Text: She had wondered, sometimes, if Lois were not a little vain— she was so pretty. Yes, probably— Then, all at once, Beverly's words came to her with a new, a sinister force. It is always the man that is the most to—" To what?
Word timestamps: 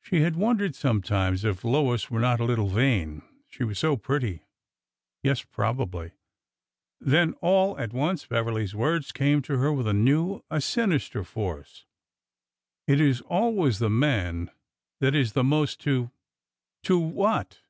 She 0.00 0.22
had 0.22 0.34
wondered, 0.34 0.74
sometimes, 0.74 1.44
if 1.44 1.62
Lois 1.62 2.10
were 2.10 2.18
not 2.18 2.40
a 2.40 2.44
little 2.44 2.66
vain— 2.66 3.22
she 3.48 3.62
was 3.62 3.78
so 3.78 3.96
pretty. 3.96 4.42
Yes, 5.22 5.42
probably— 5.44 6.10
Then, 7.00 7.34
all 7.34 7.78
at 7.78 7.92
once, 7.92 8.26
Beverly's 8.26 8.74
words 8.74 9.12
came 9.12 9.40
to 9.42 9.56
her 9.58 9.72
with 9.72 9.86
a 9.86 9.92
new, 9.94 10.42
a 10.50 10.60
sinister 10.60 11.22
force. 11.22 11.86
It 12.88 13.00
is 13.00 13.20
always 13.20 13.78
the 13.78 13.88
man 13.88 14.50
that 14.98 15.14
is 15.14 15.34
the 15.34 15.44
most 15.44 15.78
to—" 15.82 16.10
To 16.82 16.98
what? 16.98 17.60